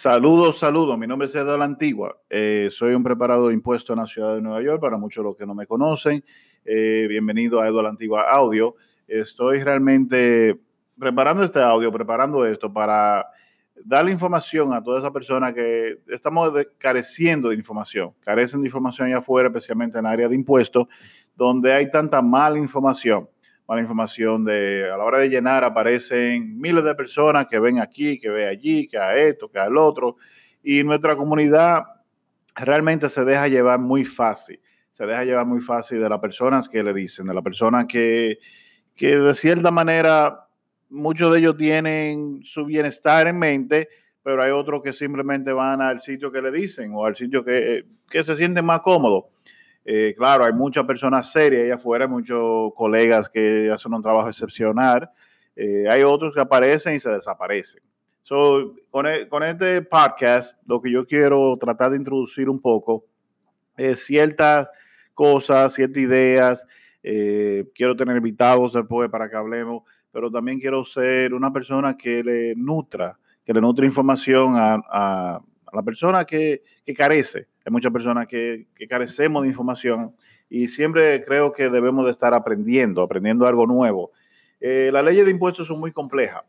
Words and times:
Saludos, 0.00 0.60
saludos. 0.60 0.96
Mi 0.96 1.08
nombre 1.08 1.26
es 1.26 1.34
Eduardo 1.34 1.64
Antigua. 1.64 2.16
Eh, 2.30 2.68
soy 2.70 2.94
un 2.94 3.02
preparado 3.02 3.48
de 3.48 3.54
impuestos 3.54 3.94
en 3.94 4.00
la 4.00 4.06
ciudad 4.06 4.36
de 4.36 4.40
Nueva 4.40 4.62
York. 4.62 4.80
Para 4.80 4.96
muchos 4.96 5.24
los 5.24 5.36
que 5.36 5.44
no 5.44 5.56
me 5.56 5.66
conocen, 5.66 6.24
eh, 6.64 7.06
bienvenido 7.08 7.60
a 7.60 7.66
Eduardo 7.66 7.88
Antigua 7.88 8.22
Audio. 8.30 8.76
Estoy 9.08 9.64
realmente 9.64 10.56
preparando 10.96 11.42
este 11.42 11.58
audio, 11.58 11.90
preparando 11.90 12.46
esto 12.46 12.72
para 12.72 13.26
darle 13.84 14.12
información 14.12 14.72
a 14.72 14.80
toda 14.80 15.00
esa 15.00 15.12
persona 15.12 15.52
que 15.52 15.98
estamos 16.06 16.52
careciendo 16.78 17.48
de 17.48 17.56
información, 17.56 18.12
carecen 18.20 18.60
de 18.60 18.68
información 18.68 19.08
allá 19.08 19.18
afuera, 19.18 19.48
especialmente 19.48 19.98
en 19.98 20.06
el 20.06 20.12
área 20.12 20.28
de 20.28 20.36
impuestos, 20.36 20.86
donde 21.34 21.72
hay 21.72 21.90
tanta 21.90 22.22
mala 22.22 22.56
información 22.56 23.28
mala 23.68 23.82
información 23.82 24.44
de 24.44 24.90
a 24.90 24.96
la 24.96 25.04
hora 25.04 25.18
de 25.18 25.28
llenar 25.28 25.62
aparecen 25.62 26.58
miles 26.58 26.82
de 26.82 26.94
personas 26.94 27.46
que 27.46 27.58
ven 27.58 27.78
aquí, 27.78 28.18
que 28.18 28.30
ven 28.30 28.48
allí, 28.48 28.88
que 28.88 28.96
a 28.96 29.14
esto, 29.16 29.50
que 29.50 29.58
al 29.58 29.76
otro. 29.76 30.16
Y 30.62 30.82
nuestra 30.82 31.14
comunidad 31.16 31.82
realmente 32.56 33.10
se 33.10 33.24
deja 33.26 33.46
llevar 33.46 33.78
muy 33.78 34.06
fácil. 34.06 34.58
Se 34.90 35.04
deja 35.06 35.22
llevar 35.24 35.44
muy 35.44 35.60
fácil 35.60 36.00
de 36.00 36.08
las 36.08 36.18
personas 36.18 36.66
que 36.66 36.82
le 36.82 36.94
dicen, 36.94 37.26
de 37.26 37.34
las 37.34 37.44
personas 37.44 37.84
que, 37.86 38.38
que 38.96 39.18
de 39.18 39.34
cierta 39.34 39.70
manera 39.70 40.48
muchos 40.88 41.32
de 41.32 41.40
ellos 41.40 41.56
tienen 41.58 42.40
su 42.42 42.64
bienestar 42.64 43.26
en 43.26 43.38
mente, 43.38 43.88
pero 44.22 44.42
hay 44.42 44.50
otros 44.50 44.82
que 44.82 44.94
simplemente 44.94 45.52
van 45.52 45.82
al 45.82 46.00
sitio 46.00 46.32
que 46.32 46.40
le 46.40 46.50
dicen 46.50 46.92
o 46.94 47.04
al 47.04 47.14
sitio 47.14 47.44
que, 47.44 47.84
que 48.10 48.24
se 48.24 48.34
sienten 48.34 48.64
más 48.64 48.80
cómodos. 48.80 49.24
Eh, 49.90 50.14
claro, 50.14 50.44
hay 50.44 50.52
muchas 50.52 50.84
personas 50.84 51.32
serias 51.32 51.64
allá 51.64 51.76
afuera, 51.76 52.06
muchos 52.06 52.74
colegas 52.74 53.26
que 53.26 53.70
hacen 53.72 53.94
un 53.94 54.02
trabajo 54.02 54.28
excepcional. 54.28 55.08
Eh, 55.56 55.86
hay 55.88 56.02
otros 56.02 56.34
que 56.34 56.42
aparecen 56.42 56.96
y 56.96 57.00
se 57.00 57.08
desaparecen. 57.08 57.80
So, 58.20 58.74
con, 58.90 59.06
e, 59.06 59.26
con, 59.30 59.42
este 59.42 59.80
podcast, 59.80 60.54
lo 60.66 60.82
que 60.82 60.90
yo 60.90 61.06
quiero 61.06 61.56
tratar 61.56 61.92
de 61.92 61.96
introducir 61.96 62.50
un 62.50 62.60
poco 62.60 63.06
es 63.78 64.04
ciertas 64.04 64.68
cosas, 65.14 65.72
ciertas 65.72 66.02
ideas. 66.02 66.66
Eh, 67.02 67.64
quiero 67.74 67.96
tener 67.96 68.18
invitados 68.18 68.74
después 68.74 69.08
para 69.08 69.30
que 69.30 69.36
hablemos, 69.36 69.84
pero 70.12 70.30
también 70.30 70.60
quiero 70.60 70.84
ser 70.84 71.32
una 71.32 71.50
persona 71.50 71.96
que 71.96 72.22
le 72.22 72.54
nutra, 72.56 73.18
que 73.42 73.54
le 73.54 73.62
nutre 73.62 73.86
información 73.86 74.52
a, 74.54 75.40
a 75.70 75.76
la 75.76 75.82
persona 75.82 76.24
que, 76.24 76.62
carece 76.96 77.46
hay 77.64 77.72
muchas 77.72 77.92
personas 77.92 78.26
que, 78.26 78.66
carecemos 78.88 79.42
de 79.42 79.48
información 79.48 80.14
y 80.48 80.68
siempre 80.68 81.22
creo 81.22 81.52
que 81.52 81.68
debemos 81.68 82.06
de 82.06 82.12
estar 82.12 82.32
aprendiendo, 82.32 83.02
aprendiendo 83.02 83.46
algo 83.46 83.66
nuevo. 83.66 84.12
Eh, 84.60 84.88
las 84.90 85.04
leyes 85.04 85.26
de 85.26 85.30
impuestos 85.30 85.68
son 85.68 85.78
muy 85.78 85.92
complejas. 85.92 86.44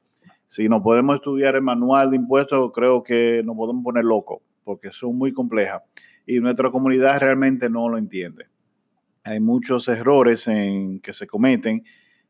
Si 0.48 0.70
no 0.70 0.82
podemos 0.82 1.18
estudiar 1.18 1.56
el 1.56 1.62
manual 1.62 2.10
de 2.10 2.16
impuestos, 2.16 2.72
creo 2.74 3.04
que 3.04 3.42
nos 3.44 3.58
podemos 3.58 3.84
poner 3.84 4.06
locos, 4.06 4.40
porque 4.64 4.92
son 4.92 5.18
muy 5.18 5.34
complejas 5.34 5.82
y 6.26 6.40
nuestra 6.40 6.72
comunidad 6.72 7.20
realmente 7.20 7.70
no 7.70 7.90
lo 7.90 7.98
entiende. 7.98 8.46
Hay 9.24 9.40
muchos 9.40 9.88
errores 9.90 10.48
en, 10.48 11.02
que 11.02 11.12
se 11.12 11.28
cometen 11.28 11.84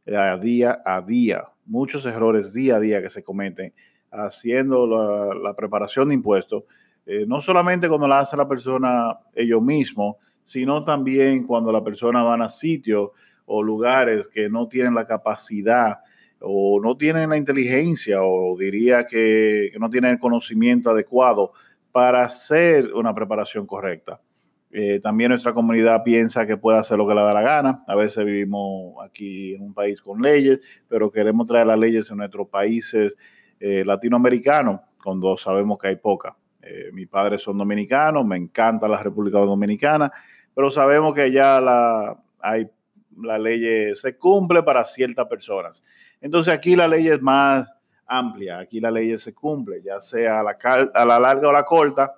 a 0.07 0.37
día 0.37 0.81
a 0.83 1.01
día, 1.01 1.43
muchos 1.65 2.05
errores 2.05 2.53
día 2.53 2.77
a 2.77 2.79
día 2.79 3.01
que 3.01 3.09
se 3.09 3.23
cometen 3.23 3.73
haciendo 4.11 4.87
la 5.35 5.53
preparación 5.53 6.09
de 6.09 6.15
impuestos 6.15 6.63
eh, 7.11 7.25
no 7.25 7.41
solamente 7.41 7.89
cuando 7.89 8.07
la 8.07 8.19
hace 8.19 8.37
la 8.37 8.47
persona 8.47 9.17
ellos 9.33 9.63
mismos, 9.63 10.17
sino 10.43 10.83
también 10.83 11.47
cuando 11.47 11.71
la 11.71 11.83
persona 11.83 12.21
va 12.21 12.35
a 12.35 12.49
sitios 12.49 13.09
o 13.47 13.63
lugares 13.63 14.27
que 14.27 14.47
no 14.47 14.67
tienen 14.67 14.93
la 14.93 15.07
capacidad 15.07 16.01
o 16.39 16.79
no 16.79 16.97
tienen 16.97 17.31
la 17.31 17.37
inteligencia 17.37 18.21
o 18.21 18.55
diría 18.55 19.07
que, 19.07 19.71
no 19.79 19.89
tienen 19.89 20.11
el 20.11 20.19
conocimiento 20.19 20.91
adecuado 20.91 21.53
para 21.91 22.23
hacer 22.23 22.93
una 22.93 23.15
preparación 23.15 23.65
correcta. 23.65 24.21
Eh, 24.69 24.99
también 24.99 25.31
nuestra 25.31 25.55
comunidad 25.55 26.03
piensa 26.03 26.45
que 26.45 26.57
puede 26.57 26.77
hacer 26.77 26.99
lo 26.99 27.07
que 27.07 27.15
le 27.15 27.21
da 27.21 27.33
la 27.33 27.41
gana. 27.41 27.83
A 27.87 27.95
veces 27.95 28.23
vivimos 28.23 29.03
aquí 29.03 29.55
en 29.55 29.63
un 29.63 29.73
país 29.73 29.99
con 29.99 30.21
leyes, 30.21 30.59
pero 30.87 31.11
queremos 31.11 31.47
traer 31.47 31.65
las 31.65 31.79
leyes 31.79 32.11
en 32.11 32.17
nuestros 32.17 32.47
países 32.49 33.15
eh, 33.59 33.83
latinoamericanos, 33.83 34.81
cuando 35.03 35.35
sabemos 35.37 35.79
que 35.79 35.87
hay 35.87 35.95
pocas. 35.95 36.38
Eh, 36.61 36.89
mis 36.93 37.07
padres 37.07 37.41
son 37.41 37.57
dominicanos, 37.57 38.25
me 38.25 38.37
encanta 38.37 38.87
la 38.87 39.01
República 39.01 39.39
Dominicana, 39.39 40.11
pero 40.53 40.69
sabemos 40.69 41.13
que 41.13 41.31
ya 41.31 41.61
la, 41.61 42.17
hay, 42.39 42.69
la 43.17 43.37
ley 43.37 43.95
se 43.95 44.17
cumple 44.17 44.63
para 44.63 44.83
ciertas 44.83 45.25
personas. 45.27 45.83
Entonces 46.21 46.53
aquí 46.53 46.75
la 46.75 46.87
ley 46.87 47.07
es 47.07 47.21
más 47.21 47.71
amplia, 48.05 48.59
aquí 48.59 48.79
la 48.79 48.91
ley 48.91 49.17
se 49.17 49.33
cumple, 49.33 49.81
ya 49.81 50.01
sea 50.01 50.41
a 50.41 50.43
la, 50.43 50.57
a 50.93 51.05
la 51.05 51.19
larga 51.19 51.47
o 51.47 51.51
la 51.51 51.63
corta, 51.63 52.13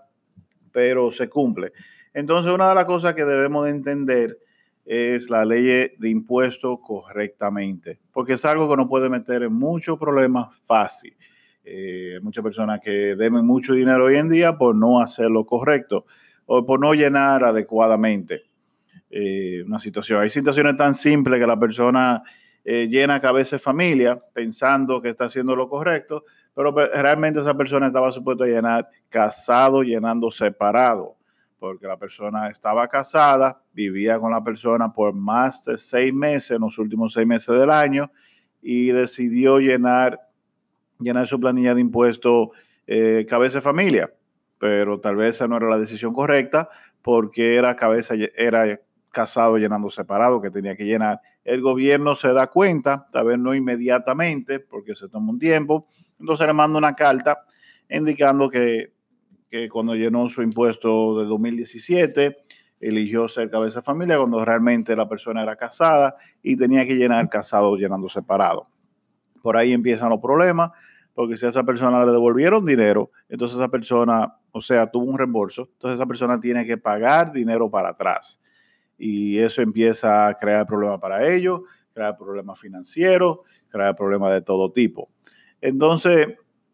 pero 0.72 1.12
se 1.12 1.30
cumple. 1.30 1.74
Entonces 2.14 2.52
una 2.52 2.70
de 2.70 2.76
las 2.76 2.86
cosas 2.86 3.14
que 3.14 3.26
debemos 3.26 3.66
de 3.66 3.72
entender 3.72 4.40
es 4.86 5.30
la 5.30 5.46
ley 5.46 5.92
de 5.98 6.10
impuestos 6.10 6.80
correctamente, 6.82 8.00
porque 8.12 8.34
es 8.34 8.46
algo 8.46 8.70
que 8.70 8.78
nos 8.78 8.90
puede 8.90 9.10
meter 9.10 9.44
en 9.44 9.54
muchos 9.54 10.00
problemas 10.00 10.56
fácil. 10.66 11.16
Eh, 11.64 12.20
muchas 12.24 12.44
personas 12.44 12.82
que 12.82 13.16
deben 13.16 13.46
mucho 13.46 13.74
dinero 13.74 14.06
hoy 14.06 14.16
en 14.16 14.30
día 14.30 14.58
por 14.58 14.76
no 14.76 15.00
hacer 15.00 15.30
lo 15.30 15.46
correcto 15.46 16.06
o 16.48 16.66
por 16.66 16.80
no 16.80 16.94
llenar 16.94 17.44
adecuadamente 17.44 18.44
eh, 19.12 19.64
una 19.66 19.78
situación. 19.78 20.22
Hay 20.22 20.30
situaciones 20.30 20.76
tan 20.76 20.96
simples 20.96 21.40
que 21.40 21.46
la 21.46 21.60
persona 21.60 22.24
eh, 22.64 22.88
llena 22.90 23.20
cabeza 23.22 23.58
de 23.58 23.60
familia 23.60 24.18
pensando 24.34 25.02
que 25.02 25.10
está 25.10 25.26
haciendo 25.26 25.56
lo 25.56 25.70
correcto, 25.70 26.24
pero 26.56 26.72
realmente 26.72 27.40
esa 27.40 27.54
persona 27.54 27.88
estaba 27.88 28.12
supuesto 28.12 28.44
a 28.44 28.48
llenar 28.48 28.88
casado, 29.10 29.84
llenando 29.84 30.32
separado, 30.32 31.16
porque 31.60 31.88
la 31.88 31.98
persona 31.98 32.48
estaba 32.48 32.88
casada, 32.88 33.62
vivía 33.72 34.18
con 34.18 34.32
la 34.32 34.44
persona 34.44 34.92
por 34.92 35.14
más 35.14 35.64
de 35.66 35.78
seis 35.78 36.14
meses, 36.14 36.52
en 36.52 36.62
los 36.62 36.78
últimos 36.80 37.14
seis 37.14 37.28
meses 37.28 37.56
del 37.56 37.70
año, 37.70 38.12
y 38.62 38.88
decidió 38.88 39.60
llenar 39.60 40.20
llenar 41.02 41.28
su 41.28 41.40
planilla 41.40 41.76
de 41.76 41.82
impuestos 41.82 42.50
eh, 42.88 43.26
cabeza 43.30 43.60
de 43.60 43.62
familia, 43.62 44.14
pero 44.58 45.00
tal 45.00 45.16
vez 45.16 45.36
esa 45.36 45.48
no 45.48 45.58
era 45.58 45.70
la 45.70 45.78
decisión 45.78 46.14
correcta 46.14 46.70
porque 47.02 47.56
era 47.56 47.76
cabeza, 47.76 48.16
era 48.36 48.80
casado 49.12 49.58
llenando 49.58 49.90
separado 49.90 50.42
que 50.42 50.50
tenía 50.50 50.76
que 50.76 50.86
llenar. 50.86 51.20
El 51.44 51.62
gobierno 51.62 52.16
se 52.16 52.34
da 52.34 52.48
cuenta, 52.48 53.08
tal 53.12 53.26
vez 53.26 53.40
no 53.40 53.56
inmediatamente 53.56 54.60
porque 54.60 54.96
se 54.96 55.10
toma 55.10 55.32
un 55.32 55.40
tiempo, 55.40 55.88
entonces 56.20 56.48
le 56.48 56.54
manda 56.54 56.78
una 56.78 56.94
carta 56.94 57.44
indicando 57.90 58.50
que, 58.50 58.94
que 59.50 59.68
cuando 59.70 59.96
llenó 59.96 60.30
su 60.30 60.42
impuesto 60.42 61.20
de 61.20 61.26
2017 61.26 62.38
eligió 62.80 63.28
ser 63.28 63.50
cabeza 63.50 63.80
de 63.80 63.84
familia 63.84 64.18
cuando 64.18 64.44
realmente 64.44 64.96
la 64.96 65.08
persona 65.08 65.44
era 65.44 65.56
casada 65.56 66.16
y 66.42 66.58
tenía 66.58 66.86
que 66.86 66.96
llenar 66.96 67.30
casado 67.30 67.76
llenando 67.76 68.10
separado. 68.10 68.68
Por 69.42 69.58
ahí 69.58 69.72
empiezan 69.72 70.10
los 70.10 70.20
problemas 70.20 70.72
porque 71.14 71.38
si 71.38 71.46
a 71.46 71.50
esa 71.50 71.64
persona 71.64 72.06
le 72.06 72.12
devolvieron 72.12 72.66
dinero, 72.66 73.12
entonces 73.30 73.58
esa 73.58 73.70
persona, 73.70 74.36
o 74.52 74.62
sea, 74.62 74.90
tuvo 74.90 75.06
un 75.06 75.18
reembolso, 75.18 75.70
entonces 75.74 76.00
esa 76.00 76.06
persona 76.06 76.40
tiene 76.40 76.66
que 76.66 76.78
pagar 76.78 77.32
dinero 77.32 77.70
para 77.70 77.90
atrás. 77.90 78.42
Y 78.98 79.40
eso 79.40 79.62
empieza 79.62 80.28
a 80.28 80.34
crear 80.36 80.66
problemas 80.66 81.00
para 81.00 81.28
ellos, 81.28 81.62
crear 81.94 82.18
problemas 82.18 82.60
financieros, 82.60 83.40
crear 83.68 83.96
problemas 83.96 84.32
de 84.32 84.42
todo 84.42 84.72
tipo. 84.72 85.10
Entonces, 85.60 86.28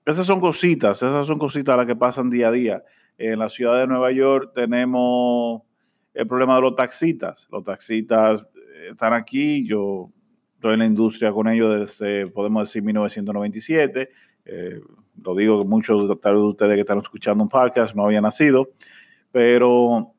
esas 0.05 0.25
son 0.25 0.39
cositas, 0.39 1.01
esas 1.01 1.27
son 1.27 1.37
cositas 1.37 1.75
las 1.75 1.85
que 1.85 1.95
pasan 1.95 2.29
día 2.29 2.49
a 2.49 2.51
día. 2.51 2.83
En 3.17 3.39
la 3.39 3.49
ciudad 3.49 3.79
de 3.79 3.87
Nueva 3.87 4.11
York 4.11 4.51
tenemos 4.53 5.61
el 6.13 6.27
problema 6.27 6.55
de 6.55 6.61
los 6.61 6.75
taxistas. 6.75 7.47
Los 7.51 7.63
taxistas 7.63 8.45
están 8.89 9.13
aquí, 9.13 9.67
yo 9.67 10.11
estoy 10.55 10.73
en 10.73 10.79
la 10.79 10.85
industria 10.85 11.31
con 11.31 11.47
ellos 11.47 11.99
desde, 11.99 12.27
podemos 12.27 12.67
decir, 12.67 12.81
1997. 12.83 14.09
Eh, 14.49 14.79
lo 15.21 15.35
digo 15.35 15.61
que 15.61 15.67
muchos 15.67 16.07
de 16.07 16.13
ustedes 16.13 16.75
que 16.75 16.79
están 16.79 16.99
escuchando 16.99 17.43
un 17.43 17.49
podcast 17.49 17.93
no 17.95 18.05
habían 18.05 18.23
nacido, 18.23 18.69
pero 19.31 20.13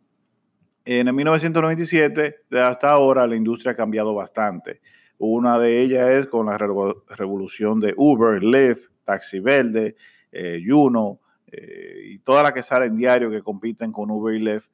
en 0.84 1.08
el 1.08 1.14
1997 1.14 2.36
hasta 2.52 2.90
ahora 2.90 3.26
la 3.26 3.36
industria 3.36 3.72
ha 3.72 3.76
cambiado 3.76 4.14
bastante. 4.14 4.80
Una 5.16 5.58
de 5.58 5.80
ellas 5.80 6.08
es 6.10 6.26
con 6.26 6.46
la 6.46 6.58
revolución 6.58 7.80
de 7.80 7.94
Uber, 7.96 8.42
Lyft, 8.42 8.90
Taxi 9.04 9.40
Verde, 9.40 9.96
eh, 10.30 10.62
Juno 10.64 11.20
eh, 11.46 12.02
y 12.04 12.18
todas 12.18 12.42
las 12.42 12.52
que 12.52 12.62
salen 12.62 12.96
diario 12.96 13.30
que 13.30 13.42
compiten 13.42 13.92
con 13.92 14.10
Uber 14.10 14.34
y 14.34 14.40
Lyft 14.40 14.68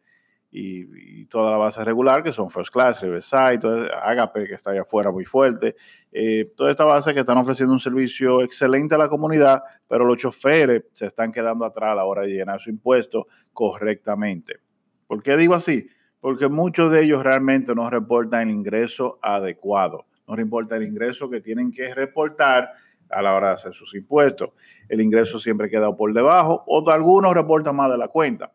y, 0.56 1.27
toda 1.27 1.51
la 1.51 1.56
base 1.56 1.83
regular, 1.83 2.23
que 2.23 2.33
son 2.33 2.49
First 2.49 2.73
Class, 2.73 3.03
Riverside, 3.03 3.91
Agape, 4.03 4.47
que 4.47 4.55
está 4.55 4.71
allá 4.71 4.83
afuera 4.83 5.11
muy 5.11 5.25
fuerte. 5.25 5.75
Eh, 6.12 6.53
toda 6.56 6.71
esta 6.71 6.85
base 6.85 7.12
que 7.12 7.21
están 7.21 7.39
ofreciendo 7.39 7.73
un 7.73 7.81
servicio 7.81 8.41
excelente 8.41 8.95
a 8.95 8.99
la 8.99 9.09
comunidad, 9.09 9.65
pero 9.89 10.05
los 10.05 10.17
choferes 10.19 10.85
se 10.93 11.06
están 11.06 11.33
quedando 11.33 11.65
atrás 11.65 11.91
a 11.91 11.95
la 11.97 12.05
hora 12.05 12.23
de 12.23 12.29
llenar 12.29 12.61
su 12.61 12.71
impuesto 12.71 13.27
correctamente. 13.53 14.61
¿Por 15.09 15.25
qué 15.25 15.37
digo 15.37 15.55
así? 15.55 15.89
Porque 16.21 16.47
muchos 16.49 16.93
de 16.93 17.03
ellos 17.03 17.25
realmente 17.25 17.75
no 17.75 17.91
reportan 17.91 18.49
el 18.49 18.55
ingreso 18.55 19.19
adecuado, 19.23 20.07
no 20.29 20.37
reportan 20.37 20.83
el 20.83 20.89
ingreso 20.89 21.29
que 21.29 21.41
tienen 21.41 21.73
que 21.73 21.93
reportar 21.93 22.71
a 23.11 23.23
la 23.23 23.35
hora 23.35 23.49
de 23.49 23.55
hacer 23.55 23.75
sus 23.75 23.93
impuestos. 23.97 24.50
El 24.89 25.00
ingreso 25.00 25.41
siempre 25.41 25.69
queda 25.69 25.95
por 25.97 26.15
debajo 26.15 26.62
o 26.69 26.89
algunos 26.91 27.35
reportan 27.35 27.75
más 27.75 27.91
de 27.91 27.99
la 27.99 28.07
cuenta 28.07 28.53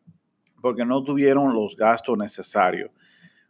porque 0.61 0.85
no 0.85 1.03
tuvieron 1.03 1.53
los 1.53 1.75
gastos 1.75 2.17
necesarios. 2.17 2.91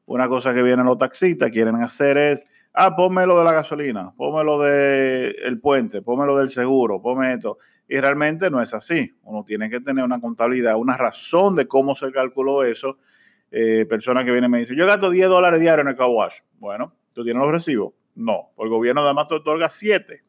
Una 0.05 0.27
cosa 0.27 0.53
que 0.53 0.63
vienen 0.63 0.85
los 0.85 0.97
taxistas, 0.97 1.51
quieren 1.51 1.75
hacer 1.75 2.17
es, 2.17 2.43
ah, 2.73 2.95
ponme 2.95 3.25
lo 3.25 3.37
de 3.37 3.43
la 3.43 3.53
gasolina, 3.53 4.11
ponme 4.15 4.43
lo 4.43 4.59
del 4.59 5.59
puente, 5.59 6.01
ponme 6.01 6.25
lo 6.25 6.37
del 6.37 6.49
seguro, 6.49 7.01
ponme 7.01 7.33
esto. 7.33 7.59
Y 7.87 7.99
realmente 7.99 8.49
no 8.49 8.61
es 8.61 8.73
así. 8.73 9.13
Uno 9.23 9.43
tiene 9.43 9.69
que 9.69 9.81
tener 9.81 10.03
una 10.03 10.19
contabilidad, 10.19 10.77
una 10.77 10.97
razón 10.97 11.55
de 11.55 11.67
cómo 11.67 11.95
se 11.95 12.11
calculó 12.11 12.63
eso. 12.63 12.97
Eh, 13.51 13.85
personas 13.89 14.25
que 14.25 14.31
vienen 14.31 14.49
y 14.49 14.51
me 14.51 14.59
dicen, 14.59 14.77
yo 14.77 14.85
gasto 14.85 15.09
10 15.09 15.27
dólares 15.27 15.59
diarios 15.59 15.85
en 15.85 15.89
el 15.89 15.97
car. 15.97 16.09
Bueno, 16.59 16.93
¿tú 17.13 17.23
tienes 17.23 17.41
los 17.41 17.51
recibos? 17.51 17.93
No, 18.15 18.51
el 18.59 18.69
gobierno 18.69 19.01
además 19.01 19.27
te 19.27 19.35
otorga 19.35 19.69
7. 19.69 20.23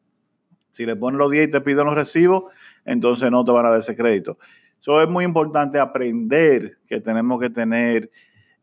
Si 0.71 0.85
le 0.85 0.95
ponen 0.95 1.19
los 1.19 1.29
10 1.29 1.49
y 1.49 1.51
te 1.51 1.61
piden 1.61 1.85
los 1.85 1.95
recibos, 1.95 2.51
entonces 2.85 3.29
no 3.29 3.43
te 3.43 3.51
van 3.51 3.65
a 3.65 3.69
dar 3.69 3.79
ese 3.79 3.95
crédito. 3.95 4.37
Eso 4.81 4.99
es 4.99 5.07
muy 5.07 5.25
importante 5.25 5.77
aprender 5.77 6.79
que 6.87 6.99
tenemos 6.99 7.39
que 7.39 7.51
tener 7.51 8.09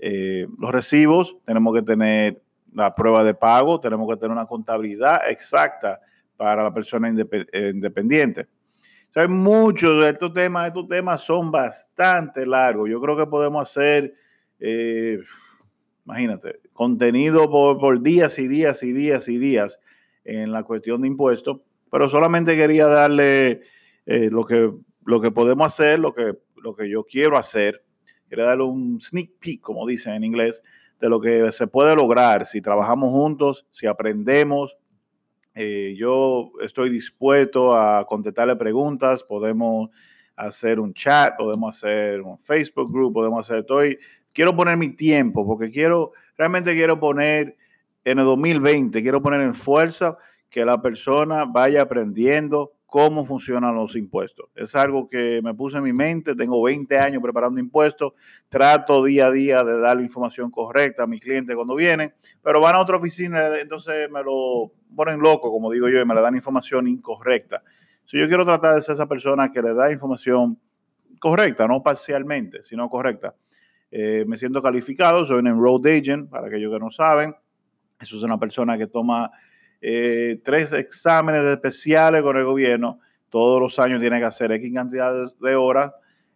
eh, 0.00 0.48
los 0.58 0.72
recibos, 0.72 1.36
tenemos 1.44 1.72
que 1.72 1.82
tener 1.82 2.42
la 2.74 2.92
prueba 2.92 3.22
de 3.22 3.34
pago, 3.34 3.78
tenemos 3.78 4.08
que 4.08 4.16
tener 4.16 4.32
una 4.32 4.46
contabilidad 4.46 5.30
exacta 5.30 6.00
para 6.36 6.64
la 6.64 6.74
persona 6.74 7.08
eh, 7.08 7.70
independiente. 7.72 8.48
hay 9.14 9.28
muchos 9.28 10.02
de 10.02 10.10
estos 10.10 10.32
temas, 10.32 10.66
estos 10.66 10.88
temas 10.88 11.22
son 11.22 11.52
bastante 11.52 12.44
largos. 12.44 12.90
Yo 12.90 13.00
creo 13.00 13.16
que 13.16 13.26
podemos 13.26 13.70
hacer, 13.70 14.12
eh, 14.58 15.20
imagínate, 16.04 16.58
contenido 16.72 17.48
por, 17.48 18.02
días 18.02 18.40
y 18.40 18.48
días 18.48 18.82
y 18.82 18.90
días 18.90 19.28
y 19.28 19.38
días 19.38 19.78
en 20.24 20.50
la 20.50 20.64
cuestión 20.64 21.02
de 21.02 21.06
impuestos, 21.06 21.60
pero 21.92 22.08
solamente 22.08 22.56
quería 22.56 22.88
darle 22.88 23.62
lo 24.04 24.42
que 24.42 24.72
lo 25.08 25.22
que 25.22 25.30
podemos 25.30 25.66
hacer, 25.66 25.98
lo 25.98 26.12
que, 26.12 26.34
lo 26.56 26.76
que 26.76 26.86
yo 26.90 27.02
quiero 27.02 27.38
hacer, 27.38 27.82
quiero 28.28 28.44
darle 28.44 28.64
un 28.64 29.00
sneak 29.00 29.30
peek, 29.40 29.62
como 29.62 29.86
dicen 29.86 30.12
en 30.12 30.22
inglés, 30.22 30.62
de 31.00 31.08
lo 31.08 31.18
que 31.18 31.50
se 31.50 31.66
puede 31.66 31.96
lograr 31.96 32.44
si 32.44 32.60
trabajamos 32.60 33.10
juntos, 33.10 33.66
si 33.70 33.86
aprendemos. 33.86 34.76
Eh, 35.54 35.94
yo 35.96 36.52
estoy 36.60 36.90
dispuesto 36.90 37.74
a 37.74 38.04
contestarle 38.06 38.54
preguntas, 38.56 39.22
podemos 39.22 39.88
hacer 40.36 40.78
un 40.78 40.92
chat, 40.92 41.38
podemos 41.38 41.74
hacer 41.74 42.20
un 42.20 42.38
Facebook 42.40 42.92
group, 42.92 43.14
podemos 43.14 43.46
hacer, 43.46 43.60
estoy, 43.60 43.98
quiero 44.34 44.54
poner 44.54 44.76
mi 44.76 44.90
tiempo 44.90 45.46
porque 45.46 45.70
quiero, 45.70 46.12
realmente 46.36 46.74
quiero 46.74 47.00
poner 47.00 47.56
en 48.04 48.18
el 48.18 48.26
2020, 48.26 49.00
quiero 49.00 49.22
poner 49.22 49.40
en 49.40 49.54
fuerza 49.54 50.18
que 50.50 50.66
la 50.66 50.82
persona 50.82 51.46
vaya 51.46 51.80
aprendiendo 51.80 52.74
cómo 52.88 53.26
funcionan 53.26 53.74
los 53.74 53.96
impuestos. 53.96 54.48
Es 54.54 54.74
algo 54.74 55.10
que 55.10 55.42
me 55.42 55.52
puse 55.52 55.76
en 55.76 55.84
mi 55.84 55.92
mente, 55.92 56.34
tengo 56.34 56.62
20 56.62 56.98
años 56.98 57.22
preparando 57.22 57.60
impuestos, 57.60 58.14
trato 58.48 59.04
día 59.04 59.26
a 59.26 59.30
día 59.30 59.62
de 59.62 59.78
dar 59.78 59.98
la 59.98 60.02
información 60.02 60.50
correcta 60.50 61.02
a 61.02 61.06
mis 61.06 61.20
clientes 61.20 61.54
cuando 61.54 61.74
vienen, 61.74 62.14
pero 62.42 62.62
van 62.62 62.76
a 62.76 62.80
otra 62.80 62.96
oficina, 62.96 63.58
entonces 63.60 64.10
me 64.10 64.22
lo 64.22 64.72
ponen 64.96 65.20
loco, 65.20 65.50
como 65.50 65.70
digo 65.70 65.90
yo, 65.90 66.00
y 66.00 66.06
me 66.06 66.14
le 66.14 66.22
dan 66.22 66.34
información 66.34 66.88
incorrecta. 66.88 67.62
Si 68.06 68.18
yo 68.18 68.26
quiero 68.26 68.46
tratar 68.46 68.76
de 68.76 68.80
ser 68.80 68.94
esa 68.94 69.06
persona 69.06 69.52
que 69.52 69.60
le 69.60 69.74
da 69.74 69.92
información 69.92 70.58
correcta, 71.20 71.68
no 71.68 71.82
parcialmente, 71.82 72.62
sino 72.64 72.88
correcta. 72.88 73.34
Eh, 73.90 74.24
me 74.26 74.38
siento 74.38 74.62
calificado, 74.62 75.26
soy 75.26 75.40
un 75.40 75.48
enrolled 75.48 76.00
agent, 76.00 76.30
para 76.30 76.46
aquellos 76.46 76.72
que 76.72 76.78
no 76.78 76.90
saben. 76.90 77.36
Eso 78.00 78.16
es 78.16 78.22
una 78.22 78.38
persona 78.38 78.78
que 78.78 78.86
toma 78.86 79.30
eh, 79.80 80.40
tres 80.44 80.72
exámenes 80.72 81.44
especiales 81.44 82.22
con 82.22 82.36
el 82.36 82.44
gobierno. 82.44 83.00
Todos 83.28 83.60
los 83.60 83.78
años 83.78 84.00
tiene 84.00 84.18
que 84.18 84.24
hacer 84.24 84.52
X 84.52 84.72
cantidad 84.74 85.32
de, 85.38 85.54
horas 85.54 85.92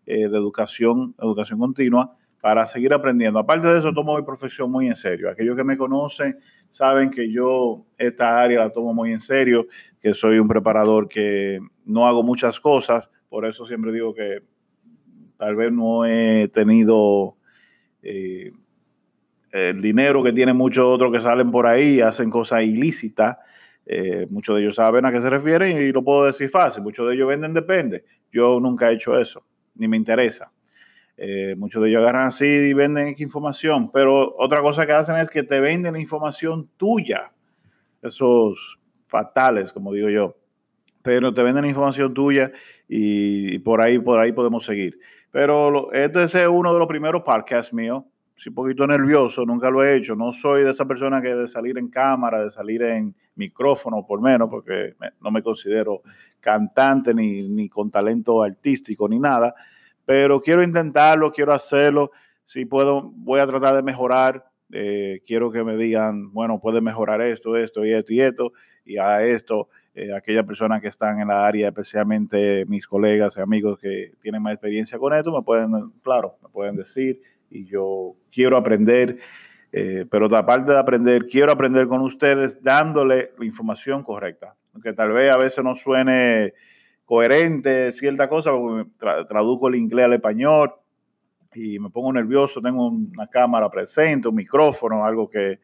eh, 0.06 0.29
de 0.29 0.37
educación, 0.37 1.15
educación 1.19 1.59
continua 1.59 2.15
para 2.41 2.67
seguir 2.67 2.93
aprendiendo. 2.93 3.39
Aparte 3.39 3.69
de 3.69 3.79
eso, 3.79 3.93
tomo 3.93 4.17
mi 4.17 4.25
profesión 4.25 4.71
muy 4.71 4.89
en 4.89 4.97
serio. 4.97 5.31
Aquellos 5.31 5.56
que 5.56 5.62
me 5.62 5.77
conocen 5.77 6.39
saben 6.69 7.09
que 7.09 7.31
yo 7.31 7.87
esta 7.97 8.43
área 8.43 8.59
la 8.59 8.71
tomo 8.71 8.93
muy 8.93 9.12
en 9.12 9.21
serio, 9.21 9.69
que 10.00 10.12
soy 10.12 10.39
un 10.39 10.49
preparador 10.49 11.09
que 11.09 11.61
no 11.85 12.06
hago 12.06 12.25
muchas 12.25 12.59
cosas, 12.59 13.09
por 13.29 13.47
eso 13.47 13.65
siempre 13.65 13.93
digo 13.93 14.12
que 14.12 14.43
tal 15.37 15.55
vez 15.55 15.73
no 15.73 16.05
he 16.05 16.49
tenido 16.49 17.37
eh, 18.03 18.53
el 19.53 19.83
dinero 19.83 20.23
que 20.23 20.33
tienen 20.33 20.57
muchos 20.57 20.85
otros 20.87 21.13
que 21.13 21.21
salen 21.21 21.51
por 21.51 21.67
ahí 21.67 21.97
y 21.97 22.01
hacen 22.01 22.31
cosas 22.31 22.63
ilícitas. 22.63 23.37
Eh, 23.85 24.27
muchos 24.31 24.57
de 24.57 24.63
ellos 24.63 24.77
saben 24.77 25.05
a 25.05 25.13
qué 25.13 25.21
se 25.21 25.29
refieren 25.29 25.81
y 25.81 25.93
lo 25.93 26.03
puedo 26.03 26.25
decir 26.25 26.49
fácil. 26.49 26.83
Muchos 26.83 27.07
de 27.07 27.15
ellos 27.15 27.29
venden 27.29 27.53
depende. 27.53 28.05
Yo 28.33 28.59
nunca 28.61 28.91
he 28.91 28.95
hecho 28.95 29.19
eso, 29.19 29.45
ni 29.75 29.89
me 29.89 29.97
interesa. 29.97 30.51
Eh, 31.19 31.55
muchos 31.57 31.83
de 31.83 31.91
ellos 31.91 32.01
agarran 32.01 32.29
así 32.29 32.47
y 32.47 32.73
venden 32.73 33.15
información, 33.19 33.91
pero 33.93 34.35
otra 34.39 34.63
cosa 34.63 34.87
que 34.87 34.93
hacen 34.93 35.17
es 35.17 35.29
que 35.29 35.43
te 35.43 35.61
venden 35.61 35.93
la 35.93 36.01
información 36.01 36.71
tuya. 36.79 37.33
Esos 38.01 38.79
fatales, 39.07 39.73
como 39.73 39.93
digo 39.93 40.09
yo. 40.09 40.37
Pero 41.03 41.35
te 41.35 41.43
venden 41.43 41.67
información 41.67 42.15
tuya 42.15 42.53
y, 42.89 43.59
por 43.59 43.83
ahí, 43.83 43.99
por 43.99 44.19
ahí 44.19 44.33
podemos 44.33 44.65
seguir. 44.65 44.99
Pero 45.31 45.93
este 45.93 46.23
es 46.25 46.35
uno 46.49 46.73
de 46.73 46.79
los 46.79 46.89
primeros 46.89 47.23
podcasts 47.23 47.73
míos 47.73 48.05
soy 48.34 48.50
un 48.50 48.55
poquito 48.55 48.87
nervioso, 48.87 49.44
nunca 49.44 49.70
lo 49.70 49.84
he 49.84 49.96
hecho. 49.96 50.14
No 50.17 50.32
soy 50.32 50.64
de 50.64 50.70
esa 50.70 50.87
persona 50.87 51.20
que 51.23 51.34
de 51.34 51.49
salir 51.49 51.79
en 51.79 51.88
cámara, 51.88 52.43
de 52.43 52.50
salir 52.50 52.82
en 52.82 53.14
micrófono, 53.34 54.06
por 54.06 54.20
menos, 54.20 54.49
porque 54.49 54.94
no 55.20 55.31
me 55.31 55.43
considero 55.43 56.02
cantante 56.40 57.14
ni, 57.14 57.49
ni 57.49 57.69
con 57.69 57.90
talento 57.90 58.43
artístico 58.43 59.08
ni 59.08 59.19
nada. 59.19 59.55
Pero 60.05 60.40
quiero 60.40 60.62
intentarlo, 60.62 61.31
quiero 61.32 61.52
hacerlo. 61.52 62.11
Si 62.44 62.64
puedo, 62.64 63.12
voy 63.14 63.40
a 63.40 63.46
tratar 63.46 63.76
de 63.76 63.82
mejorar. 63.82 64.44
Eh, 64.73 65.20
quiero 65.26 65.50
que 65.50 65.62
me 65.62 65.76
digan, 65.76 66.32
bueno, 66.32 66.58
puede 66.58 66.81
mejorar 66.81 67.20
esto, 67.20 67.56
esto 67.56 67.84
y 67.84 67.93
esto 67.93 68.12
y 68.12 68.20
esto, 68.20 68.52
y 68.84 68.96
a 68.96 69.23
esto. 69.25 69.69
Eh, 69.94 70.14
aquellas 70.14 70.44
personas 70.44 70.81
que 70.81 70.88
están 70.88 71.20
en 71.20 71.29
la 71.29 71.46
área, 71.46 71.69
especialmente 71.69 72.64
mis 72.67 72.87
colegas 72.87 73.37
y 73.37 73.40
amigos 73.43 73.79
que 73.79 74.12
tienen 74.23 74.43
más 74.43 74.55
experiencia 74.55 74.99
con 74.99 75.12
esto, 75.12 75.31
me 75.37 75.44
pueden, 75.44 75.70
claro, 76.02 76.38
me 76.43 76.49
pueden 76.49 76.76
decir 76.76 77.20
y 77.53 77.67
yo 77.67 78.15
quiero 78.31 78.57
aprender, 78.57 79.19
eh, 79.73 80.07
pero 80.11 80.35
aparte 80.37 80.73
de 80.73 80.79
aprender, 80.79 81.27
quiero 81.27 81.53
aprender 81.53 81.87
con 81.87 82.01
ustedes 82.01 82.63
dándole 82.63 83.33
la 83.39 83.45
información 83.45 84.03
correcta, 84.03 84.55
aunque 84.75 84.93
tal 84.93 85.13
vez 85.13 85.33
a 85.33 85.37
veces 85.37 85.63
no 85.63 85.77
suene 85.77 86.55
coherente 87.05 87.93
cierta 87.93 88.29
cosa, 88.29 88.53
porque 88.53 88.91
traduzco 89.29 89.69
el 89.69 89.75
inglés 89.75 90.06
al 90.06 90.15
español 90.15 90.73
y 91.55 91.79
me 91.79 91.91
pongo 91.91 92.13
nervioso, 92.13 92.61
tengo 92.61 92.89
una 92.89 93.27
cámara 93.27 93.71
presente, 93.71 94.29
un 94.29 94.35
micrófono, 94.35 95.05
algo 95.05 95.29
que 95.29 95.61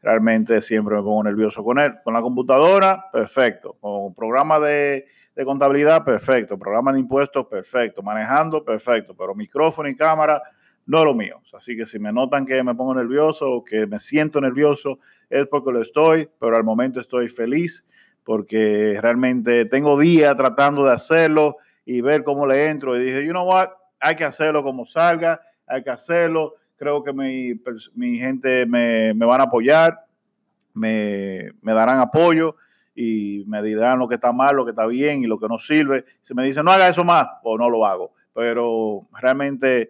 realmente 0.00 0.60
siempre 0.60 0.94
me 0.94 1.02
pongo 1.02 1.24
nervioso 1.24 1.64
con 1.64 1.78
él. 1.78 1.94
Con 2.04 2.14
la 2.14 2.20
computadora, 2.20 3.06
perfecto. 3.12 3.76
Con 3.80 4.14
programa 4.14 4.60
de, 4.60 5.06
de 5.34 5.44
contabilidad, 5.44 6.04
perfecto. 6.04 6.58
Programa 6.58 6.92
de 6.92 7.00
impuestos, 7.00 7.46
perfecto. 7.46 8.02
Manejando, 8.02 8.64
perfecto. 8.64 9.16
Pero 9.16 9.34
micrófono 9.34 9.88
y 9.88 9.96
cámara, 9.96 10.40
no 10.86 11.04
lo 11.04 11.14
mío. 11.14 11.42
Así 11.52 11.76
que 11.76 11.86
si 11.86 11.98
me 11.98 12.12
notan 12.12 12.46
que 12.46 12.62
me 12.62 12.74
pongo 12.74 12.94
nervioso 12.94 13.50
o 13.50 13.64
que 13.64 13.86
me 13.86 13.98
siento 13.98 14.40
nervioso, 14.40 14.98
es 15.28 15.46
porque 15.46 15.72
lo 15.72 15.82
estoy, 15.82 16.28
pero 16.40 16.56
al 16.56 16.64
momento 16.64 17.00
estoy 17.00 17.28
feliz 17.28 17.84
porque 18.26 18.98
realmente 19.00 19.66
tengo 19.66 19.98
días 19.98 20.36
tratando 20.36 20.84
de 20.84 20.92
hacerlo 20.92 21.58
y 21.84 22.00
ver 22.00 22.24
cómo 22.24 22.44
le 22.44 22.68
entro. 22.68 22.96
Y 22.96 23.04
dije, 23.04 23.24
you 23.24 23.30
know 23.30 23.46
what, 23.46 23.68
hay 24.00 24.16
que 24.16 24.24
hacerlo 24.24 24.64
como 24.64 24.84
salga, 24.84 25.40
hay 25.64 25.84
que 25.84 25.90
hacerlo. 25.90 26.54
Creo 26.76 27.04
que 27.04 27.12
mi, 27.12 28.18
gente 28.18 28.66
me, 28.66 29.12
van 29.14 29.40
a 29.40 29.44
apoyar, 29.44 30.04
me, 30.74 31.52
me 31.62 31.72
darán 31.72 32.00
apoyo 32.00 32.56
y 32.96 33.44
me 33.46 33.62
dirán 33.62 34.00
lo 34.00 34.08
que 34.08 34.16
está 34.16 34.32
mal, 34.32 34.56
lo 34.56 34.64
que 34.64 34.70
está 34.70 34.86
bien 34.86 35.22
y 35.22 35.26
lo 35.26 35.38
que 35.38 35.46
no 35.46 35.60
sirve. 35.60 36.04
Si 36.22 36.34
me 36.34 36.44
dicen, 36.44 36.64
no 36.64 36.72
haga 36.72 36.88
eso 36.88 37.04
más, 37.04 37.28
o 37.44 37.56
no 37.56 37.70
lo 37.70 37.86
hago. 37.86 38.12
Pero 38.34 39.06
realmente 39.12 39.88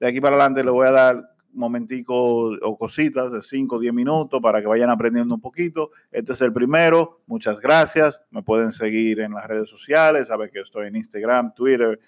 de 0.00 0.06
aquí 0.06 0.20
para 0.20 0.36
adelante 0.36 0.64
le 0.64 0.70
voy 0.70 0.86
a 0.86 0.92
dar 0.92 1.30
momenticos 1.52 2.58
o 2.62 2.78
cositas 2.78 3.32
de 3.32 3.42
5 3.42 3.76
o 3.76 3.78
10 3.78 3.92
minutos 3.92 4.40
para 4.40 4.60
que 4.60 4.66
vayan 4.66 4.90
aprendiendo 4.90 5.34
un 5.34 5.40
poquito. 5.40 5.90
Este 6.12 6.32
es 6.32 6.40
el 6.40 6.52
primero. 6.52 7.20
Muchas 7.26 7.60
gracias. 7.60 8.22
Me 8.30 8.42
pueden 8.42 8.72
seguir 8.72 9.20
en 9.20 9.32
las 9.32 9.46
redes 9.46 9.68
sociales. 9.68 10.28
Saben 10.28 10.50
que 10.50 10.60
estoy 10.60 10.88
en 10.88 10.96
Instagram, 10.96 11.54
Twitter, 11.54 11.98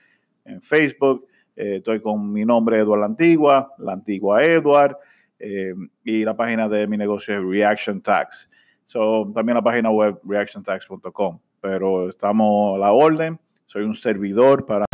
en 0.45 0.63
Facebook. 0.63 1.27
Eh, 1.57 1.77
estoy 1.77 2.01
con 2.01 2.33
mi 2.33 2.45
nombre 2.45 2.79
Eduardo 2.79 3.01
La 3.01 3.07
Antigua, 3.07 3.73
La 3.79 3.93
Antigua 3.93 4.45
Edward. 4.45 4.97
Eh, 5.39 5.75
y 6.05 6.25
la 6.25 6.37
página 6.37 6.69
de 6.69 6.87
mi 6.87 6.97
negocio 6.97 7.35
es 7.35 7.43
Reaction 7.43 8.01
Tax. 8.01 8.49
So, 8.85 9.31
también 9.35 9.57
la 9.57 9.63
página 9.63 9.91
web 9.91 10.21
reactiontax.com. 10.25 11.39
Pero 11.61 12.09
estamos 12.09 12.77
a 12.77 12.79
la 12.79 12.93
orden. 12.93 13.39
Soy 13.67 13.83
un 13.83 13.95
servidor 13.95 14.67
para 14.67 14.90